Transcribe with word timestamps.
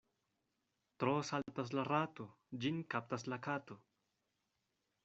Tro 1.03 1.13
saltas 1.29 1.75
la 1.81 1.85
rato— 1.89 2.27
ĝin 2.65 2.81
kaptas 2.95 3.29
la 3.35 3.41
kato. 3.51 3.79